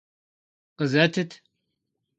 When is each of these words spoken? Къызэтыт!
Къызэтыт! 0.77 1.31